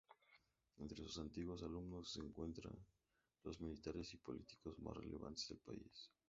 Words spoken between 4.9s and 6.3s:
relevantes del país.